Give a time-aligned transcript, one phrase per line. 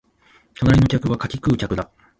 [0.55, 1.91] 隣の客は柿食う客だ